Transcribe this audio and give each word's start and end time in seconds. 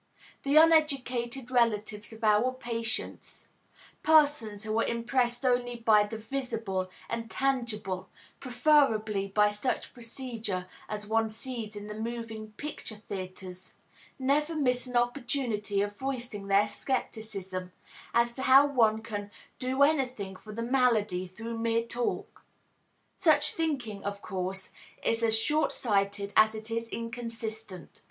The 0.41 0.55
uneducated 0.55 1.51
relatives 1.51 2.11
of 2.11 2.23
our 2.23 2.51
patients 2.53 3.47
persons 4.01 4.63
who 4.63 4.79
are 4.79 4.83
impressed 4.83 5.45
only 5.45 5.75
by 5.75 6.05
the 6.05 6.17
visible 6.17 6.89
and 7.07 7.29
tangible, 7.29 8.09
preferably 8.39 9.27
by 9.27 9.49
such 9.49 9.93
procedure 9.93 10.65
as 10.89 11.05
one 11.05 11.29
sees 11.29 11.75
in 11.75 11.85
the 11.85 11.93
moving 11.93 12.53
picture 12.53 12.95
theatres 12.95 13.75
never 14.17 14.55
miss 14.55 14.87
an 14.87 14.97
opportunity 14.97 15.81
of 15.81 15.95
voicing 15.95 16.47
their 16.47 16.67
scepticism 16.67 17.71
as 18.11 18.33
to 18.33 18.41
how 18.41 18.65
one 18.65 19.03
can 19.03 19.29
"do 19.59 19.83
anything 19.83 20.35
for 20.35 20.51
the 20.51 20.63
malady 20.63 21.27
through 21.27 21.59
mere 21.59 21.85
talk." 21.85 22.43
Such 23.15 23.53
thinking, 23.53 24.03
of 24.03 24.19
course, 24.23 24.71
is 25.03 25.21
as 25.21 25.35
shortsighted 25.37 26.33
as 26.35 26.55
it 26.55 26.71
is 26.71 26.87
inconsistent. 26.87 27.99